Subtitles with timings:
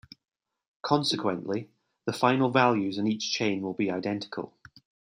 [0.81, 1.69] Consequently,
[2.07, 4.55] the final values in each chain will be identical.